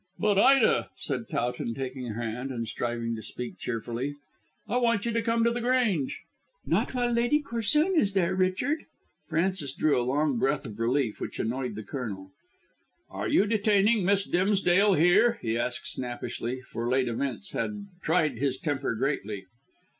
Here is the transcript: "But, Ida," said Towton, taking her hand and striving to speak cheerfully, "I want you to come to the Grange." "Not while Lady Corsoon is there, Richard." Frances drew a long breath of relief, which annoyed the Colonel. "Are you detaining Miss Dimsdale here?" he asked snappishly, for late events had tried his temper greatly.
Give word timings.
"But, 0.17 0.39
Ida," 0.39 0.89
said 0.95 1.29
Towton, 1.29 1.75
taking 1.75 2.07
her 2.07 2.23
hand 2.23 2.49
and 2.49 2.67
striving 2.67 3.15
to 3.15 3.21
speak 3.21 3.59
cheerfully, 3.59 4.15
"I 4.67 4.77
want 4.77 5.05
you 5.05 5.11
to 5.11 5.21
come 5.21 5.43
to 5.43 5.51
the 5.51 5.61
Grange." 5.61 6.21
"Not 6.65 6.95
while 6.95 7.11
Lady 7.11 7.39
Corsoon 7.39 7.95
is 7.95 8.13
there, 8.13 8.33
Richard." 8.33 8.85
Frances 9.27 9.73
drew 9.75 10.01
a 10.01 10.01
long 10.01 10.39
breath 10.39 10.65
of 10.65 10.79
relief, 10.79 11.21
which 11.21 11.37
annoyed 11.39 11.75
the 11.75 11.83
Colonel. 11.83 12.31
"Are 13.11 13.27
you 13.27 13.45
detaining 13.45 14.03
Miss 14.03 14.25
Dimsdale 14.25 14.93
here?" 14.95 15.37
he 15.43 15.55
asked 15.55 15.85
snappishly, 15.87 16.61
for 16.61 16.89
late 16.89 17.07
events 17.07 17.51
had 17.51 17.85
tried 18.01 18.39
his 18.39 18.57
temper 18.57 18.95
greatly. 18.95 19.45